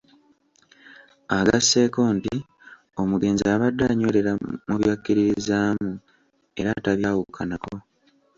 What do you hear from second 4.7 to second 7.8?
byakkiririzaamu era tabyawukanako.